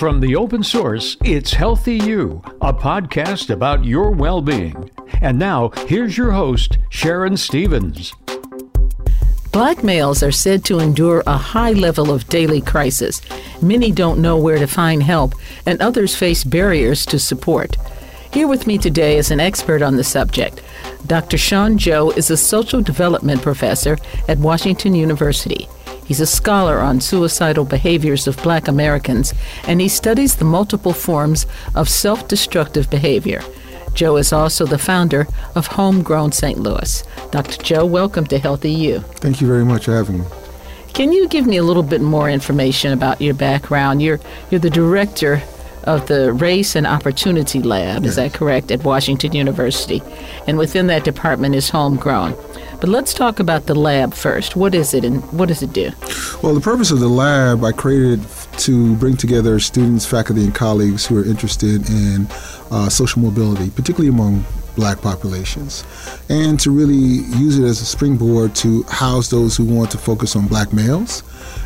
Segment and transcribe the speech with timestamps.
[0.00, 4.90] From the open source, it's Healthy You, a podcast about your well being.
[5.20, 8.14] And now, here's your host, Sharon Stevens.
[9.52, 13.20] Black males are said to endure a high level of daily crisis.
[13.60, 15.34] Many don't know where to find help,
[15.66, 17.76] and others face barriers to support.
[18.32, 20.62] Here with me today is an expert on the subject.
[21.06, 21.36] Dr.
[21.36, 23.98] Sean Joe is a social development professor
[24.28, 25.68] at Washington University.
[26.10, 29.32] He's a scholar on suicidal behaviors of black Americans,
[29.68, 31.46] and he studies the multiple forms
[31.76, 33.42] of self destructive behavior.
[33.94, 36.58] Joe is also the founder of Homegrown St.
[36.58, 37.04] Louis.
[37.30, 37.62] Dr.
[37.62, 38.98] Joe, welcome to Healthy You.
[39.22, 40.24] Thank you very much for having me.
[40.94, 44.02] Can you give me a little bit more information about your background?
[44.02, 44.18] You're
[44.50, 45.40] you're the director
[45.84, 48.10] of the Race and Opportunity Lab, yes.
[48.10, 50.02] is that correct, at Washington University?
[50.48, 52.34] And within that department is Homegrown.
[52.80, 54.56] But let's talk about the lab first.
[54.56, 55.90] What is it and what does it do?
[56.42, 58.24] Well, the purpose of the lab I created
[58.58, 62.26] to bring together students, faculty, and colleagues who are interested in
[62.70, 65.84] uh, social mobility, particularly among black populations,
[66.28, 70.36] and to really use it as a springboard to house those who want to focus
[70.36, 71.22] on black males.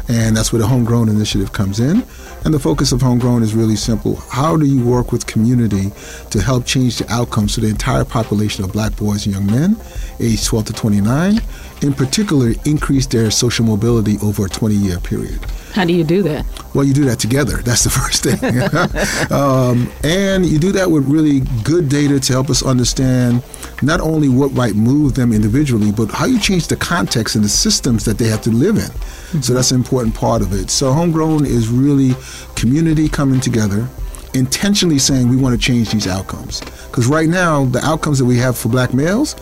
[0.09, 2.05] And that's where the Homegrown Initiative comes in.
[2.45, 4.17] And the focus of Homegrown is really simple.
[4.17, 5.93] How do you work with community
[6.31, 9.79] to help change the outcomes for the entire population of black boys and young men,
[10.21, 11.41] aged 12 to 29,
[11.81, 15.41] in particular, increase their social mobility over a 20 year period?
[15.75, 16.47] How do you do that?
[16.73, 17.57] Well, you do that together.
[17.57, 18.39] That's the first thing.
[19.37, 23.43] um, and you do that with really good data to help us understand
[23.83, 27.49] not only what might move them individually, but how you change the context and the
[27.49, 28.83] systems that they have to live in.
[28.83, 29.41] Mm-hmm.
[29.41, 30.71] So that's an important part of it.
[30.71, 32.15] So homegrown is really
[32.55, 33.89] community coming together,
[34.33, 36.61] intentionally saying we want to change these outcomes.
[36.61, 39.35] Because right now, the outcomes that we have for black males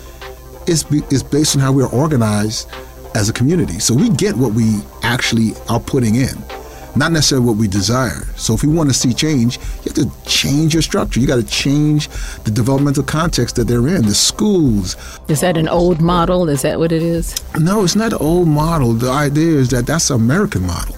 [0.67, 2.71] is, is based on how we're organized
[3.15, 3.79] as a community.
[3.79, 6.35] So we get what we actually are putting in,
[6.97, 8.25] not necessarily what we desire.
[8.37, 11.21] So if we want to see change, you have to change your structure.
[11.21, 12.09] You got to change
[12.45, 14.97] the developmental context that they're in, the schools.
[15.29, 16.49] Is that an old model?
[16.49, 17.35] Is that what it is?
[17.59, 18.93] No, it's not an old model.
[18.93, 20.97] The idea is that that's an American model.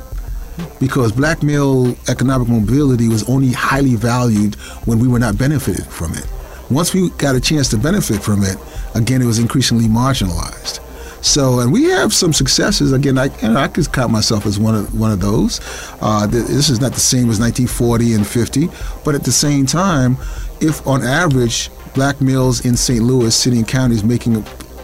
[0.78, 4.54] Because black male economic mobility was only highly valued
[4.86, 6.26] when we were not benefited from it.
[6.70, 8.56] Once we got a chance to benefit from it,
[8.94, 10.80] again, it was increasingly marginalized.
[11.24, 12.92] So, and we have some successes.
[12.92, 15.58] Again, I, you know, I could count myself as one of one of those.
[16.02, 18.68] Uh, this is not the same as 1940 and 50,
[19.06, 20.18] but at the same time,
[20.60, 23.02] if on average black males in St.
[23.02, 24.34] Louis City and County is making,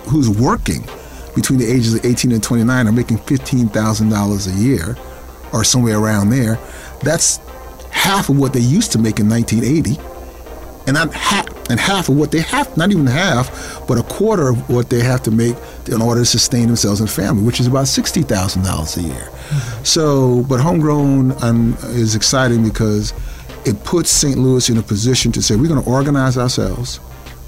[0.08, 0.82] who's working
[1.34, 4.96] between the ages of 18 and 29 are making $15,000 a year,
[5.52, 6.58] or somewhere around there,
[7.02, 7.36] that's
[7.90, 10.00] half of what they used to make in 1980
[10.86, 14.48] and not half and half of what they have not even half but a quarter
[14.48, 17.66] of what they have to make in order to sustain themselves and family which is
[17.66, 19.28] about $60000 a year.
[19.84, 23.12] So but homegrown um, is exciting because
[23.64, 26.98] it puts st louis in a position to say we're going to organize ourselves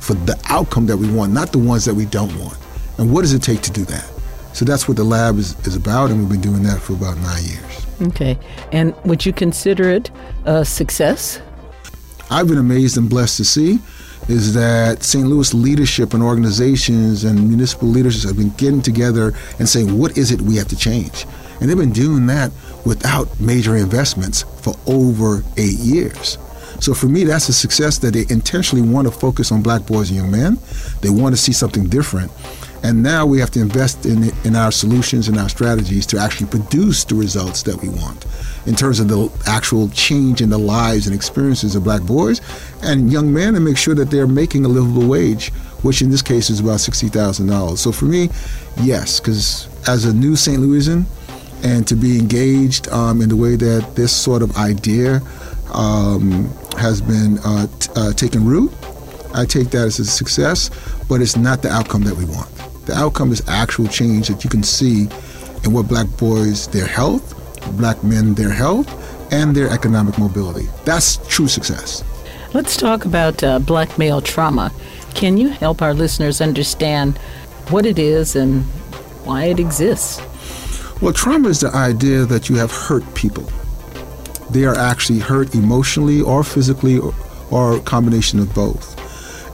[0.00, 2.56] for the outcome that we want not the ones that we don't want.
[2.98, 4.08] And what does it take to do that?
[4.52, 7.16] So that's what the lab is, is about and we've been doing that for about
[7.18, 7.86] nine years.
[8.02, 8.38] Okay.
[8.70, 10.10] And would you consider it
[10.44, 11.40] a success
[12.32, 13.78] I've been amazed and blessed to see
[14.26, 15.26] is that St.
[15.26, 20.30] Louis leadership and organizations and municipal leaders have been getting together and saying, what is
[20.30, 21.26] it we have to change?
[21.60, 22.50] And they've been doing that
[22.86, 26.38] without major investments for over eight years.
[26.80, 30.08] So for me, that's a success that they intentionally want to focus on black boys
[30.08, 30.58] and young men.
[31.02, 32.32] They want to see something different.
[32.82, 36.48] And now we have to invest in, in our solutions and our strategies to actually
[36.48, 38.26] produce the results that we want
[38.66, 42.40] in terms of the actual change in the lives and experiences of black boys
[42.82, 45.50] and young men and make sure that they're making a livable wage,
[45.82, 47.78] which in this case is about $60,000.
[47.78, 48.30] So for me,
[48.80, 50.58] yes, because as a new St.
[50.58, 51.04] Louisan
[51.64, 55.20] and to be engaged um, in the way that this sort of idea
[55.72, 58.72] um, has been uh, t- uh, taken root,
[59.34, 60.70] I take that as a success,
[61.08, 62.51] but it's not the outcome that we want.
[62.86, 65.08] The outcome is actual change that you can see
[65.64, 67.38] in what black boys, their health,
[67.76, 68.88] black men their health
[69.32, 70.68] and their economic mobility.
[70.84, 72.04] That's true success.
[72.54, 74.72] Let's talk about uh, black male trauma.
[75.14, 77.16] Can you help our listeners understand
[77.68, 78.62] what it is and
[79.24, 80.20] why it exists?
[81.00, 83.44] Well, trauma is the idea that you have hurt people.
[84.50, 87.14] They are actually hurt emotionally or physically or,
[87.50, 89.01] or a combination of both.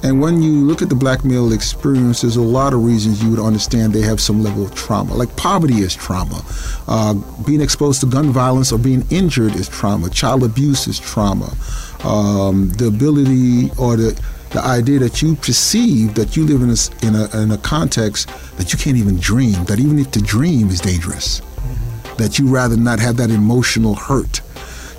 [0.02, 3.30] And when you look at the black male experience, there's a lot of reasons you
[3.30, 5.14] would understand they have some level of trauma.
[5.14, 6.40] Like poverty is trauma.
[6.86, 7.14] Uh,
[7.44, 10.08] being exposed to gun violence or being injured is trauma.
[10.10, 11.52] Child abuse is trauma.
[12.04, 17.06] Um, the ability or the the idea that you perceive that you live in a,
[17.06, 20.70] in a, in a context that you can't even dream, that even if to dream
[20.70, 21.42] is dangerous.
[22.16, 24.40] that you rather not have that emotional hurt.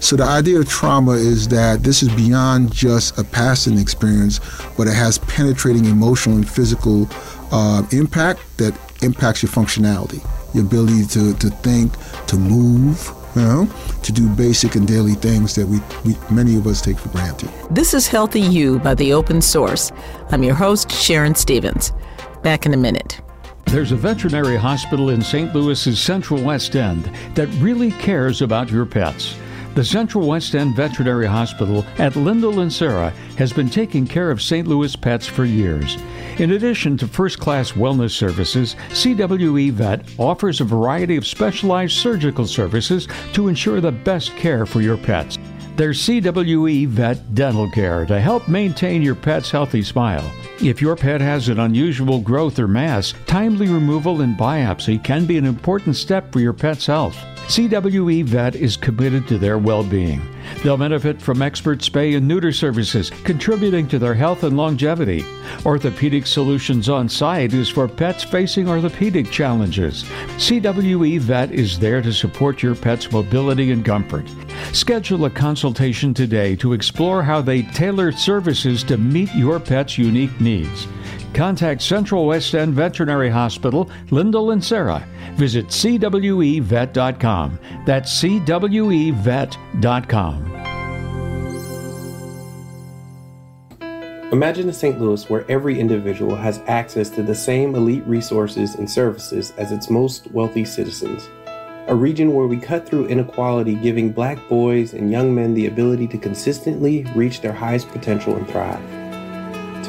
[0.02, 4.40] So the idea of trauma is that this is beyond just a passing experience,
[4.78, 7.08] but it has penetrating emotional and physical
[7.52, 10.24] uh, impact that impacts your functionality,
[10.54, 11.92] your ability to, to think,
[12.28, 13.70] to move, you know,
[14.04, 17.50] to do basic and daily things that we, we many of us take for granted.
[17.70, 19.92] This is Healthy You by the Open Source.
[20.32, 21.92] I'm your host, Sharon Stevens.
[22.42, 23.20] Back in a minute.
[23.66, 25.54] There's a veterinary hospital in St.
[25.54, 29.36] Louis's Central West End that really cares about your pets.
[29.76, 34.42] The Central West End Veterinary Hospital at Lindell and Sarah has been taking care of
[34.42, 34.68] St.
[34.68, 35.98] Louis pets for years.
[36.40, 42.48] In addition to first class wellness services, CWE Vet offers a variety of specialized surgical
[42.48, 45.38] services to ensure the best care for your pets.
[45.80, 50.30] There's CWE Vet Dental Care to help maintain your pet's healthy smile.
[50.62, 55.38] If your pet has an unusual growth or mass, timely removal and biopsy can be
[55.38, 57.16] an important step for your pet's health.
[57.48, 60.20] CWE Vet is committed to their well being.
[60.64, 65.24] They'll benefit from expert spay and neuter services, contributing to their health and longevity.
[65.66, 70.04] Orthopedic Solutions on site is for pets facing orthopedic challenges.
[70.38, 74.26] CWE Vet is there to support your pet's mobility and comfort.
[74.74, 80.40] Schedule a consultation today to explore how they tailor services to meet your pet's unique
[80.42, 80.88] needs.
[81.40, 85.08] Contact Central West End Veterinary Hospital, Lindell and Sarah.
[85.36, 87.60] Visit cwevet.com.
[87.86, 89.56] That's cwevet.com.
[94.34, 95.00] Imagine a St.
[95.00, 99.90] Louis where every individual has access to the same elite resources and services as its
[99.90, 101.30] most wealthy citizens.
[101.88, 106.08] A region where we cut through inequality, giving black boys and young men the ability
[106.08, 109.09] to consistently reach their highest potential and thrive.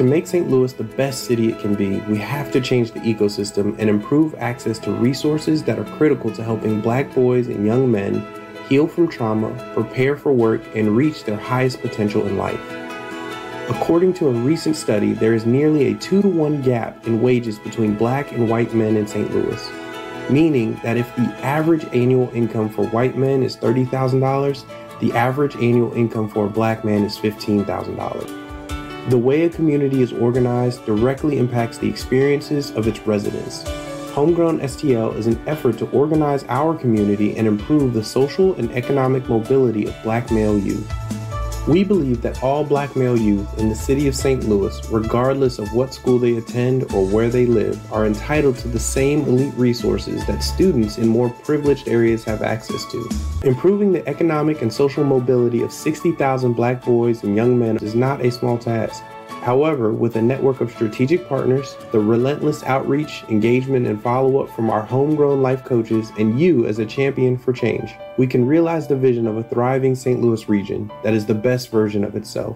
[0.01, 0.49] To make St.
[0.49, 4.33] Louis the best city it can be, we have to change the ecosystem and improve
[4.39, 8.25] access to resources that are critical to helping black boys and young men
[8.67, 12.59] heal from trauma, prepare for work, and reach their highest potential in life.
[13.69, 17.59] According to a recent study, there is nearly a 2 to 1 gap in wages
[17.59, 19.31] between black and white men in St.
[19.31, 19.71] Louis,
[20.31, 24.65] meaning that if the average annual income for white men is $30,000,
[24.99, 28.40] the average annual income for a black man is $15,000.
[29.09, 33.67] The way a community is organized directly impacts the experiences of its residents.
[34.11, 39.27] Homegrown STL is an effort to organize our community and improve the social and economic
[39.27, 40.87] mobility of black male youth.
[41.67, 44.43] We believe that all black male youth in the city of St.
[44.49, 48.79] Louis, regardless of what school they attend or where they live, are entitled to the
[48.79, 53.07] same elite resources that students in more privileged areas have access to.
[53.43, 58.25] Improving the economic and social mobility of 60,000 black boys and young men is not
[58.25, 59.03] a small task.
[59.41, 64.69] However, with a network of strategic partners, the relentless outreach, engagement, and follow up from
[64.69, 68.95] our homegrown life coaches, and you as a champion for change, we can realize the
[68.95, 70.21] vision of a thriving St.
[70.21, 72.55] Louis region that is the best version of itself.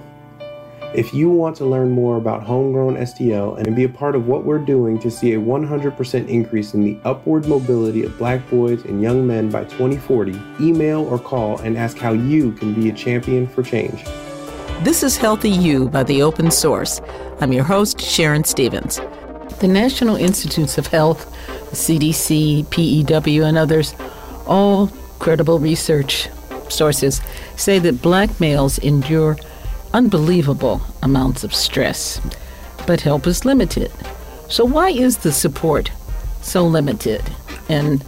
[0.93, 4.45] If you want to learn more about Homegrown STL and be a part of what
[4.45, 9.01] we're doing to see a 100% increase in the upward mobility of black boys and
[9.01, 13.47] young men by 2040, email or call and ask how you can be a champion
[13.47, 14.05] for change.
[14.83, 17.01] This is Healthy You by the Open Source.
[17.39, 18.99] I'm your host, Sharon Stevens.
[19.59, 21.25] The National Institutes of Health,
[21.71, 23.95] CDC, PEW, and others,
[24.45, 26.29] all credible research
[26.69, 27.21] sources,
[27.55, 29.37] say that black males endure
[29.93, 32.21] unbelievable amounts of stress,
[32.85, 33.91] but help is limited.
[34.49, 35.91] So, why is the support
[36.41, 37.23] so limited?
[37.69, 38.03] And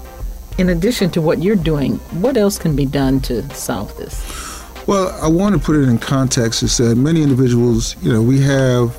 [0.57, 4.46] in addition to what you're doing, what else can be done to solve this?
[4.87, 6.63] Well, I want to put it in context.
[6.63, 8.95] Is that many individuals, you know, we have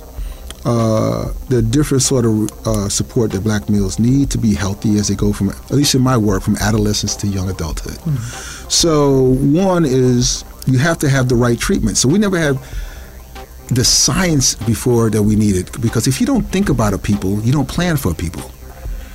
[0.66, 5.08] uh, the different sort of uh, support that black males need to be healthy as
[5.08, 7.94] they go from, at least in my work, from adolescence to young adulthood.
[7.94, 8.68] Mm-hmm.
[8.68, 11.96] So one is you have to have the right treatment.
[11.96, 12.58] So we never had
[13.68, 17.52] the science before that we needed because if you don't think about a people, you
[17.52, 18.50] don't plan for a people.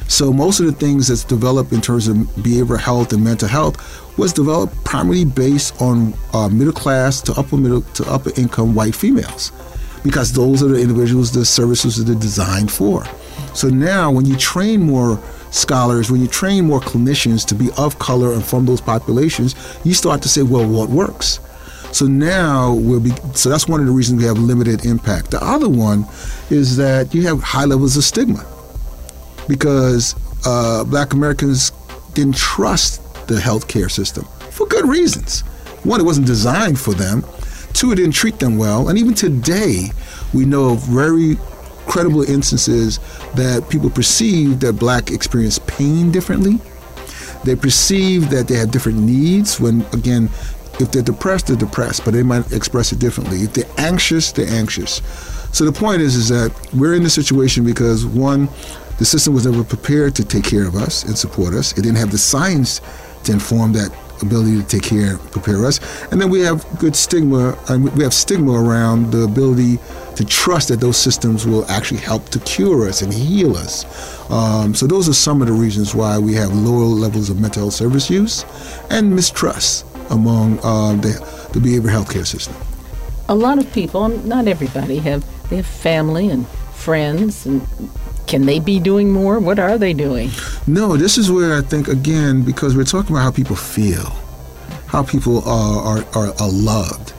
[0.08, 3.78] So most of the things that's developed in terms of behavioral health and mental health
[4.18, 8.96] was developed primarily based on uh, middle class to upper middle to upper income white
[8.96, 9.52] females,
[10.04, 13.06] because those are the individuals the services are designed for.
[13.56, 15.20] So now, when you train more
[15.52, 19.94] scholars, when you train more clinicians to be of color and from those populations, you
[19.94, 21.40] start to say, well, what works?
[21.92, 23.12] So now we'll be.
[23.34, 25.32] So that's one of the reasons we have limited impact.
[25.32, 26.06] The other one
[26.50, 28.46] is that you have high levels of stigma
[29.48, 31.72] because uh, Black Americans
[32.14, 35.42] didn't trust the healthcare system for good reasons.
[35.84, 37.26] One, it wasn't designed for them.
[37.74, 38.90] Two, it didn't treat them well.
[38.90, 39.90] And even today,
[40.34, 41.38] we know of very
[41.88, 43.00] credible instances
[43.36, 46.60] that people perceive that black experience pain differently.
[47.44, 50.30] They perceive that they have different needs when, again,
[50.80, 53.40] if they're depressed, they're depressed, but they might express it differently.
[53.40, 55.02] If they're anxious, they're anxious.
[55.52, 58.48] So the point is, is that we're in this situation because one,
[59.04, 61.74] the system was never prepared to take care of us and support us.
[61.74, 62.80] It didn't have the science
[63.26, 63.92] to inform that
[64.22, 65.82] ability to take care and prepare us.
[66.10, 69.80] And then we have good stigma, and we have stigma around the ability
[70.16, 73.84] to trust that those systems will actually help to cure us and heal us.
[74.32, 77.64] Um, so those are some of the reasons why we have lower levels of mental
[77.64, 78.46] health service use
[78.90, 82.56] and mistrust among uh, the, the behavioral health care system.
[83.28, 87.68] A lot of people, not everybody, have they have family and friends and
[88.28, 89.40] can they be doing more?
[89.40, 90.30] What are they doing?
[90.68, 94.06] No, this is where I think, again, because we're talking about how people feel,
[94.88, 97.14] how people are, are, are, are loved.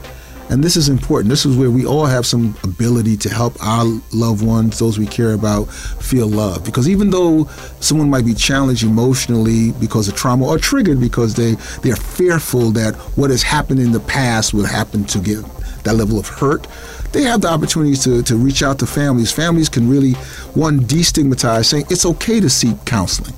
[0.49, 1.29] And this is important.
[1.29, 5.07] This is where we all have some ability to help our loved ones, those we
[5.07, 6.65] care about, feel loved.
[6.65, 7.45] Because even though
[7.79, 12.93] someone might be challenged emotionally because of trauma or triggered because they, they're fearful that
[13.17, 15.43] what has happened in the past will happen to get
[15.85, 16.67] that level of hurt,
[17.13, 19.31] they have the opportunities to, to reach out to families.
[19.31, 20.13] Families can really,
[20.53, 23.33] one, destigmatize, saying it's okay to seek counseling.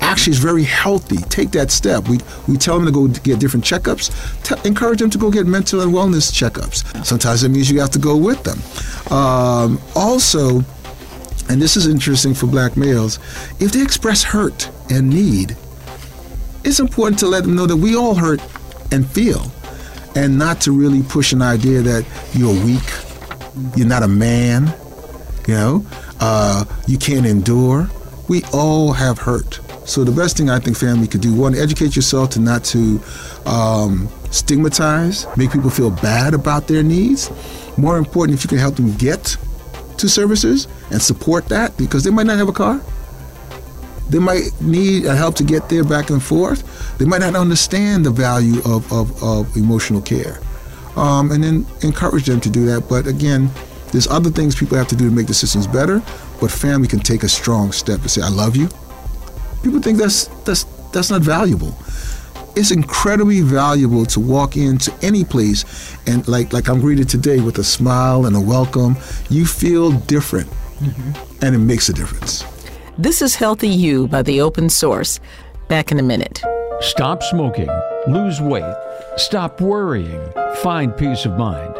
[0.00, 1.16] Actually, it's very healthy.
[1.28, 2.08] Take that step.
[2.08, 4.10] We, we tell them to go get different checkups.
[4.44, 7.04] T- encourage them to go get mental and wellness checkups.
[7.04, 8.58] Sometimes it means you have to go with them.
[9.12, 10.62] Um, also,
[11.48, 13.18] and this is interesting for black males,
[13.58, 15.56] if they express hurt and need,
[16.64, 18.40] it's important to let them know that we all hurt
[18.92, 19.50] and feel
[20.14, 22.82] and not to really push an idea that you're weak,
[23.76, 24.72] you're not a man,
[25.46, 25.86] you know,
[26.20, 27.88] uh, you can't endure.
[28.28, 29.60] We all have hurt.
[29.84, 33.00] So the best thing I think family could do, one, educate yourself to not to
[33.46, 37.30] um, stigmatize, make people feel bad about their needs.
[37.78, 39.36] More important, if you can help them get
[39.96, 42.82] to services and support that, because they might not have a car.
[44.08, 46.98] They might need help to get there back and forth.
[46.98, 50.40] They might not understand the value of, of, of emotional care.
[50.96, 52.88] Um, and then encourage them to do that.
[52.88, 53.50] But again,
[53.92, 56.02] there's other things people have to do to make the systems better,
[56.40, 58.68] but family can take a strong step and say, I love you.
[59.62, 61.76] People think that's that's that's not valuable.
[62.56, 67.58] It's incredibly valuable to walk into any place and like like I'm greeted today with
[67.58, 68.96] a smile and a welcome.
[69.30, 70.50] You feel different.
[70.80, 71.44] Mm-hmm.
[71.44, 72.44] And it makes a difference.
[73.00, 75.20] This is Healthy You by the Open Source.
[75.68, 76.42] Back in a minute.
[76.80, 77.68] Stop smoking,
[78.08, 78.74] lose weight,
[79.16, 80.20] stop worrying,
[80.64, 81.76] find peace of mind.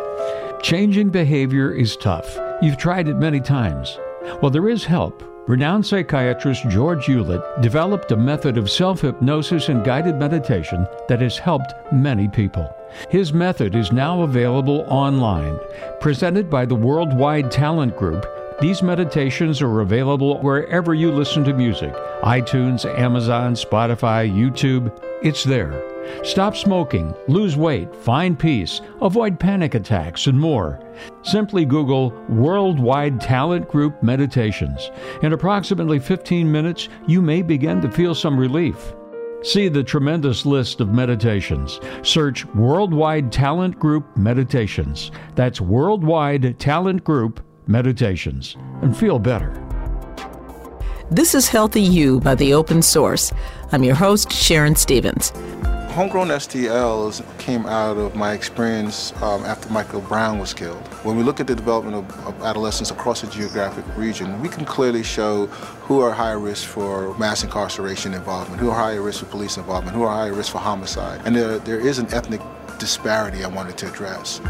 [0.62, 2.38] Changing behavior is tough.
[2.62, 3.98] You've tried it many times.
[4.40, 5.24] Well, there is help.
[5.48, 11.36] Renowned psychiatrist George Hewlett developed a method of self hypnosis and guided meditation that has
[11.36, 12.72] helped many people.
[13.10, 15.58] His method is now available online.
[15.98, 18.24] Presented by the Worldwide Talent Group,
[18.60, 24.92] these meditations are available wherever you listen to music iTunes, Amazon, Spotify, YouTube.
[25.22, 25.84] It's there.
[26.24, 30.80] Stop smoking, lose weight, find peace, avoid panic attacks, and more.
[31.22, 34.90] Simply Google Worldwide Talent Group Meditations.
[35.22, 38.94] In approximately 15 minutes, you may begin to feel some relief.
[39.42, 41.78] See the tremendous list of meditations.
[42.02, 45.12] Search Worldwide Talent Group Meditations.
[45.36, 49.52] That's Worldwide Talent Group meditations, and feel better.
[51.10, 53.32] This is Healthy You by the Open Source.
[53.72, 55.32] I'm your host, Sharon Stevens.
[55.90, 60.86] Homegrown STLs came out of my experience um, after Michael Brown was killed.
[61.02, 64.64] When we look at the development of, of, adolescents across the geographic region, we can
[64.64, 69.26] clearly show who are high risk for mass incarceration involvement, who are higher risk for
[69.26, 71.20] police involvement, who are higher risk for homicide.
[71.24, 72.42] And there, there is an ethnic
[72.78, 74.40] disparity I wanted to address.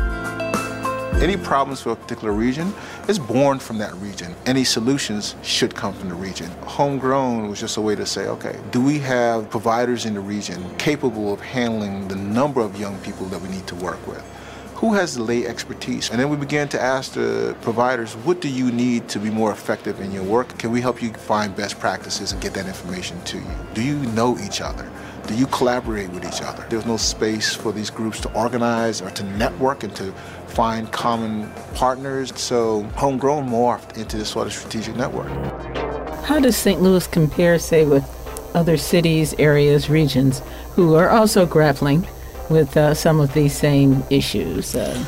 [1.21, 2.73] Any problems for a particular region
[3.09, 4.37] is born from that region.
[4.47, 6.49] Any solutions should come from the region.
[6.63, 10.65] Homegrown was just a way to say, okay, do we have providers in the region
[10.77, 14.25] capable of handling the number of young people that we need to work with?
[14.79, 16.09] Who has the lay expertise?
[16.09, 19.51] And then we began to ask the providers, what do you need to be more
[19.51, 20.57] effective in your work?
[20.57, 23.51] Can we help you find best practices and get that information to you?
[23.75, 24.89] Do you know each other?
[25.27, 26.65] Do you collaborate with each other?
[26.71, 30.13] There's no space for these groups to organize or to network and to
[30.47, 32.33] find common partners.
[32.39, 35.27] So homegrown morphed into this sort of strategic network.
[36.23, 36.81] How does St.
[36.81, 38.05] Louis compare, say, with
[38.55, 40.41] other cities, areas, regions
[40.77, 42.07] who are also grappling
[42.49, 44.75] with uh, some of these same issues?
[44.75, 45.05] Uh,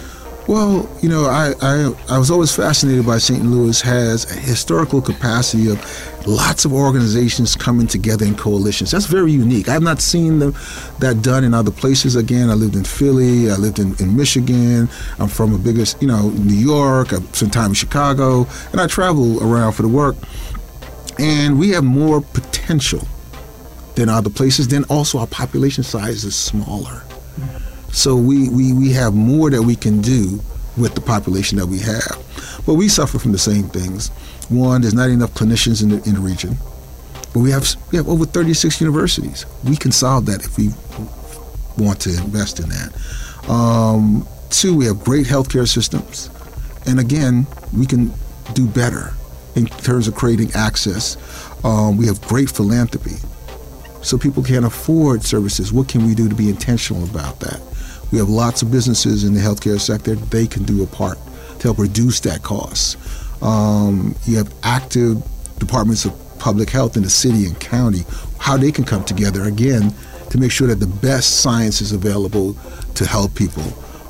[0.50, 3.44] well, you know, I, I, I was always fascinated by St.
[3.44, 8.90] Louis has a historical capacity of lots of organizations coming together in coalitions.
[8.90, 9.68] That's very unique.
[9.68, 10.54] I have not seen them,
[10.99, 12.16] that done in other places.
[12.16, 14.88] Again, I lived in Philly, I lived in, in Michigan,
[15.20, 18.88] I'm from a bigger, you know, New York, I spent time in Chicago, and I
[18.88, 20.16] travel around for the work.
[21.20, 23.06] And we have more potential
[23.94, 24.66] than other places.
[24.66, 27.04] Then also our population size is smaller.
[27.92, 30.40] So we, we, we have more that we can do
[30.76, 32.62] with the population that we have.
[32.66, 34.09] But we suffer from the same things.
[34.49, 36.56] One, there's not enough clinicians in the, in the region.
[37.32, 39.47] But we have, we have over 36 universities.
[39.64, 40.70] We can solve that if we
[41.78, 43.49] want to invest in that.
[43.49, 46.30] Um, two, we have great healthcare systems.
[46.87, 48.12] And again, we can
[48.54, 49.12] do better
[49.54, 51.16] in terms of creating access.
[51.64, 53.16] Um, we have great philanthropy.
[54.02, 55.73] So people can't afford services.
[55.73, 57.61] What can we do to be intentional about that?
[58.11, 60.14] We have lots of businesses in the healthcare sector.
[60.14, 61.19] They can do a part
[61.59, 62.97] to help reduce that cost.
[63.42, 65.23] Um, you have active
[65.59, 68.04] departments of public health in the city and county,
[68.38, 69.95] how they can come together again
[70.30, 72.57] to make sure that the best science is available
[72.95, 73.64] to help people.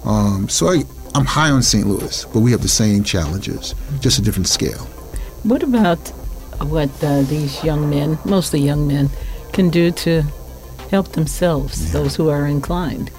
[0.05, 1.87] Um, so I, I'm high on St.
[1.87, 4.87] Louis, but we have the same challenges, just a different scale.
[5.43, 5.99] What about
[6.61, 9.11] what uh, these young men, mostly young men,
[9.51, 10.23] can do to
[10.91, 11.93] help themselves, yeah.
[11.93, 13.11] those who are inclined?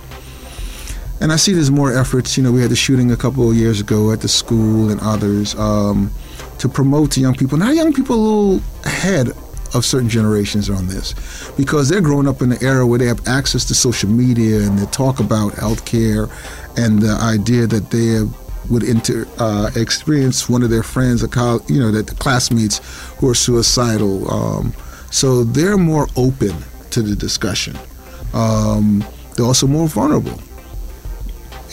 [1.22, 2.36] And I see there's more efforts.
[2.36, 5.00] You know, we had the shooting a couple of years ago at the school and
[5.02, 6.12] others um,
[6.58, 7.58] to promote to young people.
[7.58, 9.30] Now, young people a little ahead
[9.74, 11.14] of certain generations on this
[11.56, 14.78] because they're growing up in an era where they have access to social media and
[14.78, 16.30] they talk about healthcare
[16.76, 18.22] and the idea that they
[18.70, 22.82] would inter, uh, experience one of their friends, a you know, that the classmates
[23.18, 24.30] who are suicidal.
[24.32, 24.74] Um,
[25.12, 26.56] so they're more open
[26.90, 27.78] to the discussion.
[28.34, 30.40] Um, they're also more vulnerable.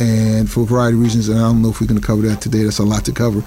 [0.00, 2.22] And for a variety of reasons, and I don't know if we're going to cover
[2.22, 3.42] that today, that's a lot to cover.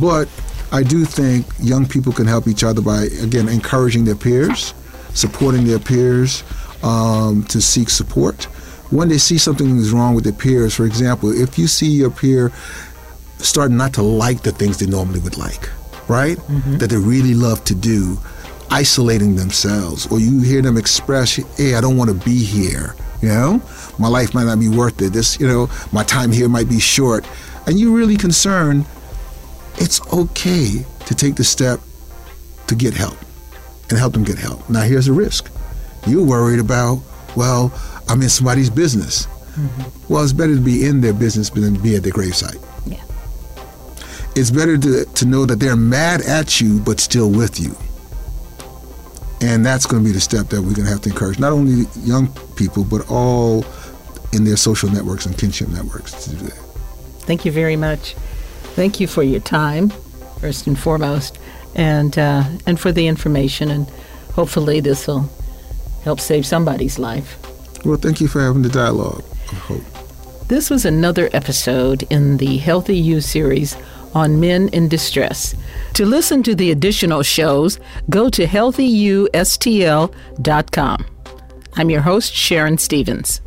[0.00, 0.28] But
[0.72, 4.74] I do think young people can help each other by, again, encouraging their peers,
[5.14, 6.42] supporting their peers
[6.82, 8.44] um, to seek support.
[8.90, 12.10] When they see something is wrong with their peers, for example, if you see your
[12.10, 12.52] peer
[13.38, 15.70] starting not to like the things they normally would like,
[16.08, 16.36] right?
[16.38, 16.78] Mm-hmm.
[16.78, 18.18] That they really love to do,
[18.72, 23.28] isolating themselves, or you hear them express, hey, I don't want to be here, you
[23.28, 23.60] know?
[23.98, 25.12] My life might not be worth it.
[25.12, 27.28] This, you know, my time here might be short.
[27.66, 28.86] And you're really concerned
[29.76, 31.80] it's okay to take the step
[32.66, 33.16] to get help
[33.90, 34.68] and help them get help.
[34.70, 35.50] Now, here's a risk.
[36.06, 37.02] You're worried about,
[37.36, 37.72] well,
[38.08, 39.26] I'm in somebody's business.
[39.26, 40.12] Mm-hmm.
[40.12, 42.60] Well, it's better to be in their business than be at their gravesite.
[42.86, 43.04] Yeah.
[44.34, 47.76] It's better to, to know that they're mad at you, but still with you.
[49.42, 51.52] And that's going to be the step that we're going to have to encourage not
[51.52, 53.64] only young people, but all
[54.32, 56.58] in their social networks and kinship networks to do that.
[57.26, 58.14] Thank you very much.
[58.74, 59.90] Thank you for your time,
[60.40, 61.38] first and foremost,
[61.74, 63.70] and uh, and for the information.
[63.70, 63.88] And
[64.34, 65.28] hopefully, this will
[66.04, 67.36] help save somebody's life.
[67.84, 69.24] Well, thank you for having the dialogue.
[69.50, 69.82] I hope.
[70.48, 73.76] This was another episode in the Healthy You series
[74.14, 75.54] on men in distress.
[75.94, 81.06] To listen to the additional shows, go to healthyustl.com.
[81.74, 83.40] I'm your host, Sharon Stevens.